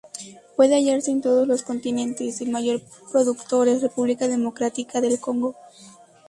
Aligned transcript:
Puede 0.55 0.73
hallarse 0.77 1.11
en 1.11 1.21
todos 1.21 1.47
los 1.47 1.61
continentes, 1.61 2.41
el 2.41 2.49
mayor 2.49 2.81
productor 3.11 3.67
es 3.67 3.83
República 3.83 4.27
Democrática 4.27 4.99
del 4.99 5.19
Congo. 5.19 5.55